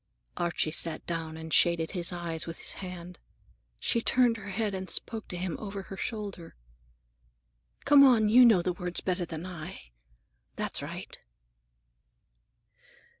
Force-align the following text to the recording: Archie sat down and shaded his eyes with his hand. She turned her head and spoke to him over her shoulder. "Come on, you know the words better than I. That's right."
Archie 0.35 0.71
sat 0.71 1.05
down 1.05 1.37
and 1.37 1.53
shaded 1.53 1.91
his 1.91 2.11
eyes 2.11 2.47
with 2.47 2.57
his 2.57 2.71
hand. 2.81 3.19
She 3.77 4.01
turned 4.01 4.35
her 4.37 4.49
head 4.49 4.73
and 4.73 4.89
spoke 4.89 5.27
to 5.27 5.37
him 5.37 5.55
over 5.59 5.83
her 5.83 5.95
shoulder. 5.95 6.55
"Come 7.85 8.03
on, 8.03 8.27
you 8.27 8.43
know 8.43 8.63
the 8.63 8.73
words 8.73 8.99
better 9.01 9.25
than 9.25 9.45
I. 9.45 9.91
That's 10.55 10.81
right." 10.81 11.19